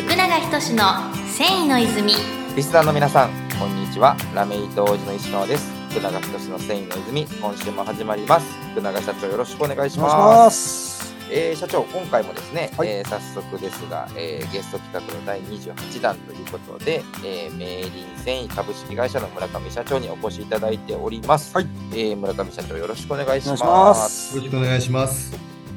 [0.00, 2.14] 福永仁の繊維の泉
[2.56, 4.16] リスナーの皆さん、こんにちは。
[4.34, 5.70] ラメイト王子の石川です。
[5.90, 8.46] 福永仁の繊維の泉、今週も始まります。
[8.72, 10.06] 福永社長、よろしくお願いしお願いしま。
[10.06, 11.14] ますす。
[11.30, 21.54] えー社長、今回もですね、はいえー早速ですが、えーゲスト企画の第28弾ということで、えー、メイリン繊維株式会社の村上社長にお越しいただいております。
[21.54, 23.62] はいえー村上社長、よろしくお願いします。
[23.62, 24.36] お願いします。
[24.36, 25.36] よろしくお願いします。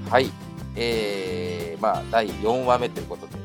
[0.10, 0.32] はい。
[0.76, 3.43] えー、まあ、第4話目ということで、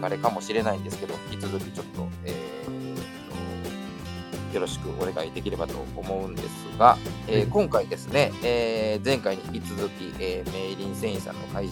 [0.00, 11.68] 疲れかもしれないんですけど、引き続きちょっと、えーとよろしくお願いできればと思うんですが、えーはい今回ですね、えー前回に引き続き、えー、メイリン繊維さんの会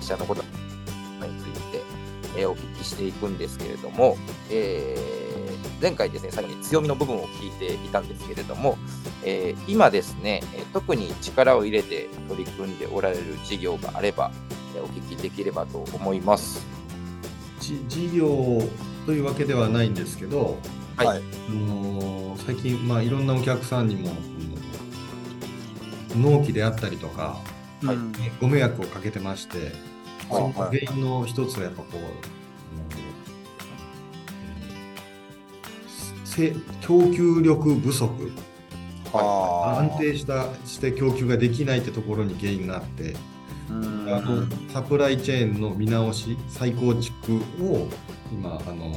[0.00, 0.48] 社のことに
[1.40, 1.82] ついて、
[2.36, 4.16] えーお聞きしていくんですけれども、
[4.50, 5.22] えー
[5.80, 8.78] 前回ですね、最後に強みの部分を聞いていたんですけれども、
[9.24, 14.30] えー今ですね、えー特に力を入れて取り組んでおられる事業があれば、
[14.76, 16.64] えーお聞きできればと思います。
[17.62, 18.60] じ事業
[19.06, 20.58] というわけではないんですけど、
[20.96, 21.06] はい。
[21.06, 21.22] はい。
[21.48, 24.22] あのー最近、まあ、いろんなお客さんにも、うん
[26.14, 27.38] 納期であったりとか、
[27.82, 27.96] はい。
[27.96, 29.72] うんご迷惑をかけてまして、
[30.28, 32.04] そのはい原因の一つはやっぱこう、あの
[36.24, 38.32] せ供給力不足、
[39.14, 43.31] あ安定したして供給ができないってところに原因があって、うん
[43.70, 47.88] あのサプライチェーンの見直し、再構築を
[48.32, 48.92] 今、あの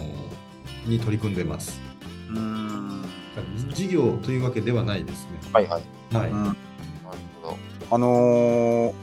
[0.86, 1.80] に取り組んでます。
[2.30, 3.04] うん
[3.74, 5.40] 事業というわけではないですね。
[5.54, 5.84] はいはい。
[6.16, 6.30] はい。
[6.30, 6.56] うんなる
[7.42, 7.58] ほど。
[7.92, 8.94] あのー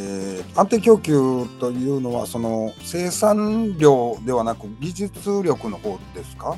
[0.00, 1.12] えー安定供給
[1.60, 6.56] というのはその生産量ではなく技術力の方ですか？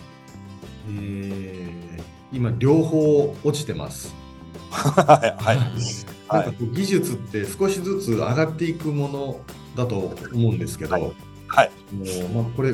[0.89, 4.15] えー今、両方落ちてます。
[4.71, 5.59] はいはい
[6.33, 9.41] なんか技術って少しずつ上がっていくもの
[9.77, 9.97] だと
[10.33, 11.03] 思うんですけど、はい。
[11.49, 11.71] はい。
[11.93, 12.73] もうまあ、これ、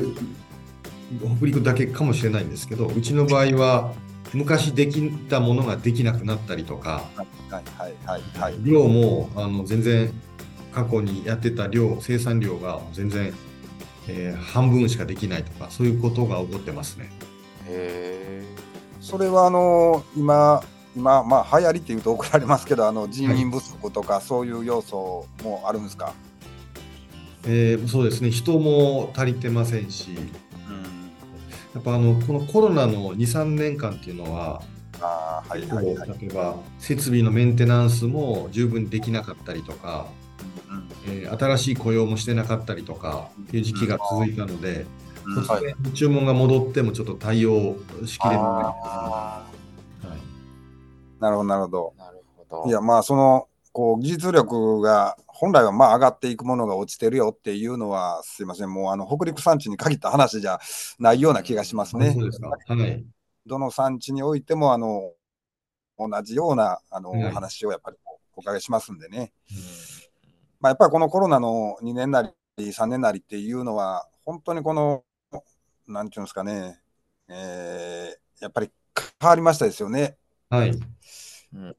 [1.37, 3.93] 北陸だけかもしれないんですけど、うちの場合は、
[4.33, 7.27] 昔できたものができなくなったりとか、はい。
[7.49, 7.59] は
[7.89, 7.93] い。
[8.05, 8.21] はい。
[8.39, 8.55] はい。
[8.63, 10.11] 量もあの全然
[10.73, 13.33] 過去にやってた量、生産量が全然、
[14.07, 17.09] えー半分しかできないとか、そういうことが起こってますね。
[17.67, 18.43] へ
[19.01, 20.63] それはあのー今
[20.97, 26.13] 今まあ流行りっていうと怒られますけどあの人員不足とかそういう要素もあるんですか、
[27.45, 30.17] えーそうですね、人も足りてませんし、うん。
[31.75, 34.61] やっぱあのこのコロナの2、3年間っていうのは、
[34.99, 40.07] あーはいはいはい、例えば設備のメンテナンスも十分できなかったりとか、
[40.69, 44.87] うんえー新しい雇用もしてなかったりとかっていう時期が続いたので、
[45.25, 45.37] うん。
[45.43, 48.39] 突然注文が戻ってもちょっと対応しきれない
[51.19, 52.69] なるほどなるほどーなるほど。
[52.69, 60.59] いやまあそのこう技術力が本来はまあ上がっていくものが落ちてるよっていうのはすいませんもうあの北陸山地に限った話じゃ
[60.99, 62.25] ないような気がしますねそう。
[62.25, 62.49] ですか。
[62.49, 62.57] は
[62.87, 63.05] い。
[63.45, 65.11] どの産地においてもあの
[65.97, 67.97] 同じようなあの、はいお話をやっぱり
[68.35, 69.31] お伺いしますんでね。
[70.59, 75.03] まあ、やっぱりこのコロナの2年なり3年なりっていうのは本当にこの
[75.87, 76.79] なんていうんですかね、
[77.29, 78.69] えーやっぱり
[79.19, 80.15] 変わりましたですよね。
[80.49, 80.71] はい。
[81.53, 81.75] うん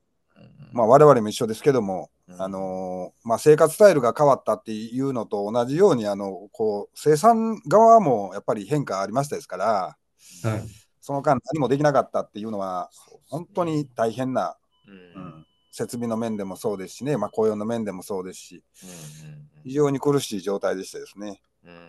[0.72, 9.96] まあ、我々も一緒ですけども、うんあのまあ、生活スタイルが変わったっていうのと同じようにあのこう生産側もやっぱり変化ありましたですから
[10.42, 10.62] はい。
[11.00, 12.90] その間何もできなかったっていうのは
[13.28, 14.56] 本当に大変な、
[14.86, 21.40] うんうんうん、設備の面でもそうですしね、まあ、雇用の面でもそうですしうん非常に苦しい状態でしたですね。
[21.64, 21.88] うん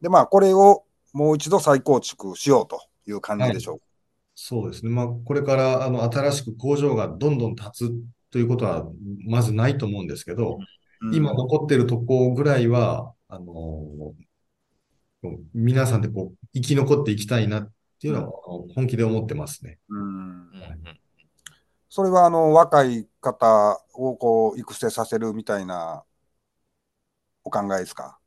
[0.00, 3.80] でまあこれをもう一度再構築しようという感じでしょう。
[4.38, 4.90] そうですね。
[4.90, 7.90] まあ、これからあの新しく工場がどんどん建つ
[8.30, 8.86] ということは
[9.26, 14.14] まずないと思うんですけど、うん今残ってるとこぐらいは、あの
[15.52, 17.70] 皆さんでこう生き残っていきたいなっ
[18.00, 18.32] ていうのは、
[18.74, 19.78] 本気で思ってますね。
[19.88, 20.50] うんうん
[21.88, 26.04] それはあの若い方をこう育成させるみたいな
[27.44, 28.18] お考えですか？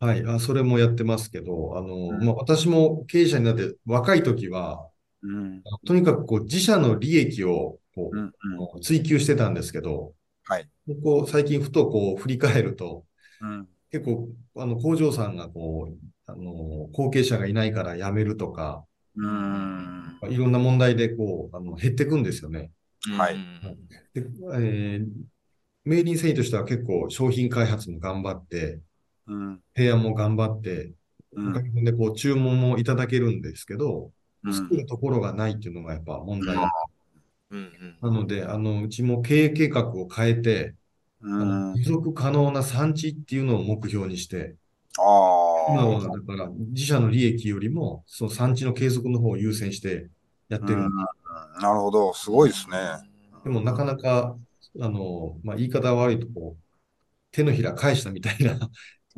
[0.00, 0.24] はい。
[0.26, 2.24] あ、それもやってますけど、あの、うん。
[2.24, 4.88] まあ、私も経営者になって若い時は、
[5.22, 5.62] うん。
[5.84, 8.26] とにかくこう自社の利益をこうんうん。
[8.26, 8.32] う
[8.70, 10.14] あの追求してたんですけど、
[10.44, 10.68] はい。
[11.02, 13.04] こう最近ふとこう振り返ると、
[13.40, 13.68] うん。
[13.90, 15.96] 結構あの工場さんがこう、
[16.26, 16.52] あの
[16.92, 18.84] 後継者がいないから辞めるとか、
[19.16, 20.18] うん。
[20.30, 22.70] いろんな問題でこうあの減っていくんですよね。
[23.16, 23.34] はい。
[23.34, 24.24] うんで
[24.54, 25.06] えー、
[25.84, 28.82] メイリン繊維としては結構商品開発も頑張って、うん
[29.74, 30.92] 提案も頑張って、
[31.34, 31.50] うん。
[31.50, 34.10] おかげでこう注文もいただけるんですけど、
[34.44, 34.52] うん。
[34.52, 36.56] 作るところがないっていうのがやっぱ問題
[37.50, 37.58] うん。
[37.60, 37.96] うん。
[38.00, 40.74] なので、あのうちも経営計画を変えて、
[41.20, 44.54] 持続可能な産地っていうのを目標にして、
[44.96, 45.88] 今ああ。
[45.88, 50.08] はだから自社の利益よりも、その産地の継続の方を優先して
[50.48, 50.74] やってる。
[50.74, 50.90] うん。
[51.60, 52.78] なるほど、すごいですね。
[53.44, 54.36] でもなかなか、
[54.80, 56.62] あの、まあ、言い方悪いとこう、
[57.30, 58.58] 手のひら返したみたいな、うん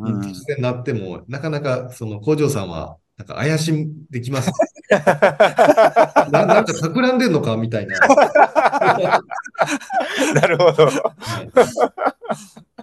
[0.01, 4.51] 突然なっても、なかなかその工場さんは、なんか怪しんできます。
[4.91, 7.97] ななんか企んでんのかみたいな。
[7.99, 9.23] は
[10.35, 10.89] なるほど。
[10.89, 10.91] い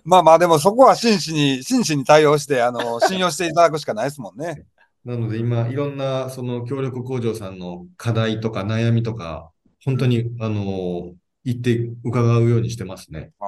[0.06, 4.66] まあまあ、でもそこは真摯に、真摯に対応して、あの、信用していただくしかないですもんね。
[5.04, 9.50] なので今、いろんなその協力工場さんの課題とか悩みとか、
[9.84, 13.32] 本当に、あの、言って伺うようにしてますね。
[13.40, 13.46] あ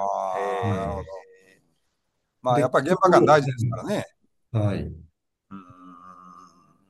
[0.64, 1.19] あ、うんなるほど。
[2.42, 4.06] まあ、やっぱり現場感大事ですからね。
[4.52, 4.82] はい。
[4.84, 5.00] うん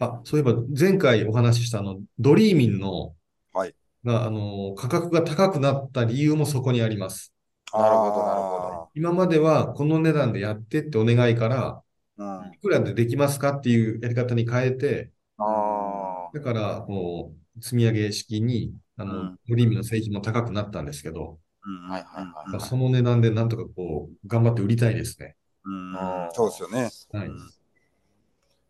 [0.02, 3.14] あ、そういえば前回お話ししたあの、ドリーミンの、
[3.54, 7.34] はいが、あの、価格が高くなった理由もそこにあります。
[7.74, 11.84] なるほどなるほ今まではこの値段でやってってお願いから、
[12.18, 12.26] ど。
[12.26, 25.36] うんいくらでできますかっていうやり方に変えて、あだから、こう、積み上げ式に、あの、うんドリーミンの製品も高くなったんですけど、うんはいはいはいうんその値段でなんとかこう、頑張って売りたいですね。
[25.70, 26.30] うんあ。
[26.34, 26.90] そうですよね。
[27.12, 27.28] はい。
[27.28, 27.38] うん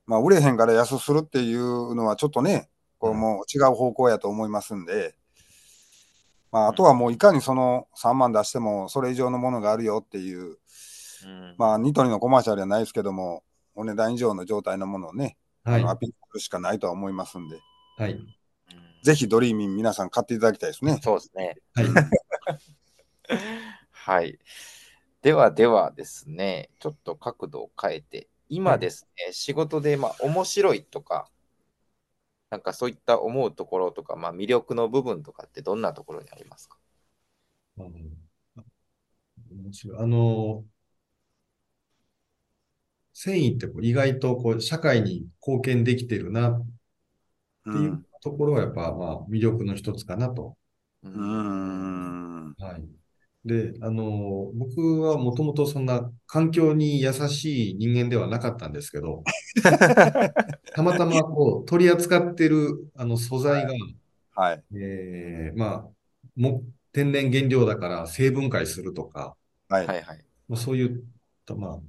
[0.06, 2.68] まあ、売れへんから安するっていうのはちょっとね、
[2.98, 5.14] こうもう違う方向やと思いますんで、
[6.52, 10.58] まあ、あとはもういかにその3万出してもそれ以上のものがあるよっていう、
[11.26, 13.44] うんまあ、ニトリのコマーシャルじゃないですけども、
[13.76, 15.84] お値段以上の状態のものをね、はい。
[15.84, 17.60] アピールするしかないとは思いますんで、
[17.98, 18.14] はい。
[18.14, 18.28] うん
[19.02, 21.00] ぜひドリーミン皆さん買っていただきたいですね。
[21.02, 21.56] そうですね。
[21.74, 21.88] はい。
[23.92, 24.40] はい。
[25.22, 31.30] ではではですね、ちょっと角度を変えて、今ですね、仕事でまあ面白いとか、
[32.50, 36.78] なんかそういった思うところとか、まあ、魅力の部分とかってどんなところにありますか？
[37.78, 37.90] あの
[39.52, 39.98] 面白い。
[40.00, 40.66] あの、
[43.14, 46.68] 繊維ってこう意外とこう社会に貢献できてるなって
[47.66, 47.72] う。
[47.72, 50.58] いうんところはやっぱまあ魅力の一つかなと。
[51.04, 52.56] うん。
[52.58, 52.99] はい。
[53.46, 59.24] で、あの、僕はもともとそんな環境に優しい人間ではなかったんですけど、
[60.76, 63.74] たまたまこう取り扱ってるあの素材が、
[64.36, 64.64] はい。
[64.76, 65.90] えーまあ、
[66.36, 69.36] も天然原料だから成分解するとか、
[69.70, 69.88] はい。
[69.88, 70.26] はいはい。
[70.48, 71.00] まあ、そういっ
[71.46, 71.80] た、まあ、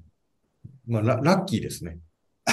[0.86, 1.98] まあラ、ラッキーですね。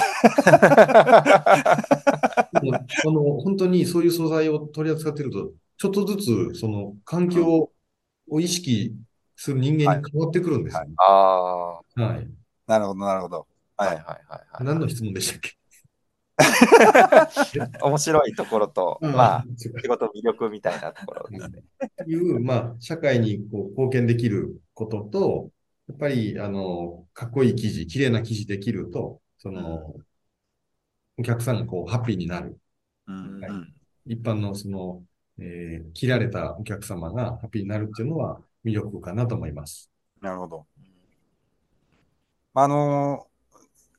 [2.52, 7.70] でもあの本当にそういう素材を取り扱っていると、ちょっとずつその環境
[8.30, 8.94] を意識
[9.36, 10.94] する人間に変わってくるんですよね。
[10.98, 12.28] ああ、ははい。
[12.66, 13.46] なるほど、なるほど。
[13.76, 13.90] はいい。
[13.90, 14.64] はいはいはい。
[14.64, 15.58] 何の質問でしたっけ？
[17.82, 21.62] 面白いところと、 まあ、仕事魅力みたいなところですね。
[22.06, 25.50] いう、まあ、社会にこう貢献できることと、
[25.88, 29.94] やっぱり、あの、かっこいい記事、綺麗な記事できると、その、
[31.16, 32.58] お客さんがこう、ハッピーになる。
[33.06, 33.74] うんはいうん
[34.10, 35.02] 一般のその、
[35.40, 39.90] えー切られたお客様がハッピーになるっていうのは魅力かなと思います。
[40.20, 40.66] なるほど。
[42.54, 43.26] まあ、あの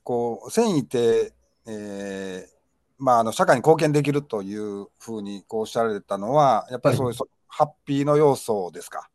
[0.02, 1.32] こう繊維って、
[1.66, 2.52] えー
[2.98, 9.08] まあ、あの社会に貢献できるというふうにこうおっしゃられたのは、やっぱりそういう、そハッピーの要素ですか？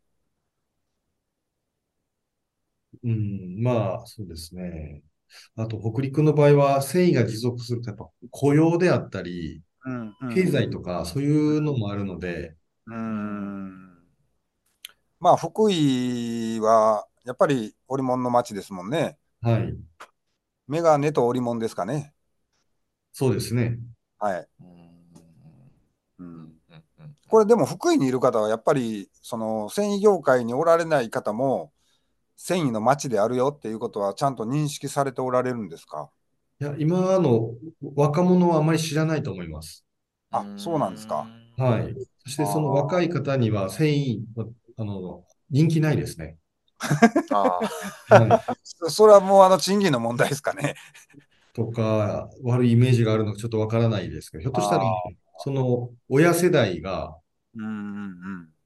[3.04, 5.02] うん、まあ、そうですね。
[5.56, 9.62] あと、北陸の場合は、繊維が持続すると、やっぱ雇用であったり、
[10.34, 13.96] 経済とか、そういうのもあるので、うん
[15.18, 19.18] まあ、福井はやっぱり織物の町ですもんね。
[19.40, 19.76] はい、
[20.68, 22.12] メガネと織物ですかね。
[23.12, 23.78] そうですね。
[24.18, 24.48] はい。
[24.60, 24.68] うん
[26.18, 26.52] うんうんうん
[27.28, 31.72] これでも福井にいる方はやっぱりその繊維業界におられない方も
[32.36, 36.10] 繊維の町であるよっていうことはちゃんと認識されておられるんですか？
[36.58, 37.50] いや、今の
[37.94, 39.84] 若者はあまり知らないと思います。
[40.30, 41.26] あそうなんですか。
[41.56, 41.94] はい。
[42.24, 44.46] そして、その若い方には繊維は、
[44.78, 46.36] あの、人気ないですね。
[47.30, 47.60] あ
[48.08, 50.74] はそ それはもうあの賃金の問題ですかね。
[51.14, 51.54] い。
[51.54, 54.94] とか、悪いイメージがあるのかちょっとわからないですけど、ひょっとしたらあ、
[55.38, 57.16] その親世代が。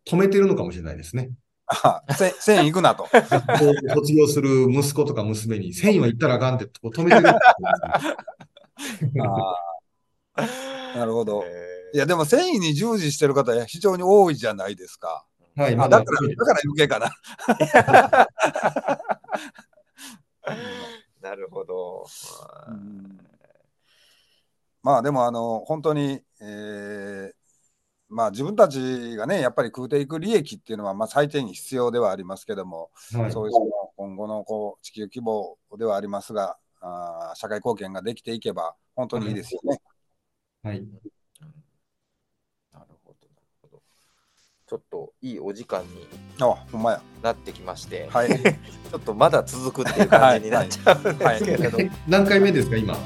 [0.06, 1.30] 止めてるのかもしれないですね。
[1.70, 3.06] あせ繊維行くなと。
[3.12, 7.22] 学校を卒業する息子とか娘に、繊維は行ったらあかんって止めてる。
[10.96, 11.44] なるほど。
[11.46, 15.24] えいやでも繊維に従事してる方は非常に多いじゃないですか。
[15.56, 17.10] はい、あまだだから、だから余計かな。
[21.20, 22.06] なるほど。
[24.82, 27.39] まあでもあの本当に、えー
[28.10, 39.80] まあ自分たちがねやっぱり食うていく利益っていうのはまあ最低に必要ではありますけども、はい、そういうその今後のこう地球規模ではありますがあー社会貢献ができていけば、本当にいいですよね。
[40.62, 40.80] はい。
[42.72, 43.82] なるほど、なるほど。
[44.66, 46.06] ちょっといいお時間に
[46.40, 47.02] あ、ほんまや。
[47.22, 48.28] なってきまして、はい。
[48.90, 52.98] ちょっとまだ続くっていう感じになっちゃうんですけれど、え何回目ですか、今？5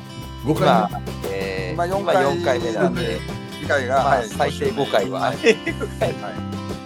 [0.46, 0.90] 今回、
[1.32, 3.18] えー今今4回4回目なんで、
[3.64, 5.36] 次回が、まあ、はい最低5回は、はい。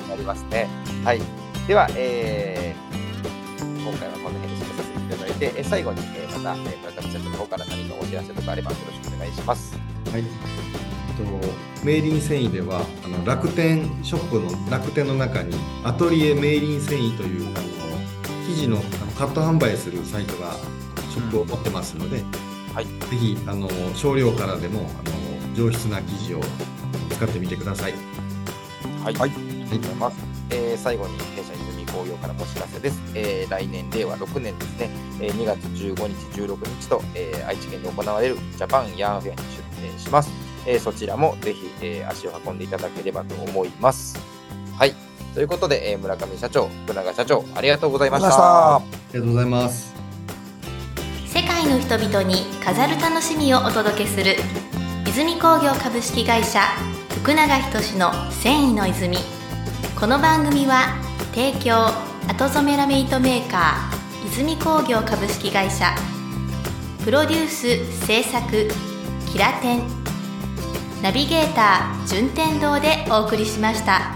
[0.08, 0.68] なりますね。
[1.04, 1.20] はい。
[1.66, 2.88] では、えー
[3.82, 9.76] 今回はこの辺で締めさせていただいて、えー最後に、えーまた、えー村上社長の方から何かお知らせとかあればよろしくお願いします。
[10.12, 10.20] はい。
[10.20, 10.26] えっ
[11.80, 17.66] と、メイリン繊維では、あの楽天ショップの楽天の中に、アトリエメイリン繊維という、あの
[18.46, 18.86] 生地のあの
[19.18, 20.52] カット販売するサイトが、
[21.10, 22.22] ショップを持ってますので、
[22.72, 25.27] はいぜひ、あの少量からでも、あの
[25.58, 26.40] 上質な生地を
[27.10, 27.94] 使ってみてください。
[29.02, 29.14] はい。
[29.14, 30.16] はいありがとうございます。
[30.50, 33.00] えー最後に弊社泉工業からもお知らせです。
[33.14, 39.42] えー来年、令和6年ですね、えー2月15日、16日と、えー愛知県で行われるジャパンヤーンフェアに
[39.82, 40.30] 出展します。
[40.66, 44.18] えーそちらもぜひ、えー足を運んでいただければと思います。
[44.78, 44.94] はい。
[45.34, 48.76] ということで、えー村上社長、福永社長、ありがとうございました。
[48.76, 49.94] ありがとうございます。
[51.26, 54.36] 世界の人々に飾る楽しみをお届けする
[55.18, 56.60] 泉工業株式会社
[57.10, 59.16] 福永仁の繊維の泉。
[59.98, 60.94] この番組は
[61.34, 61.88] 提供
[62.28, 65.92] 後染めラメイトメーカー泉工業株式会社。
[67.04, 68.68] プロデュース制作
[69.32, 69.82] キラテン。
[71.02, 74.12] ナビゲーター順天堂でお送りしました。